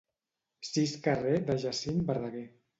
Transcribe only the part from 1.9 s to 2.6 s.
Verdaguer.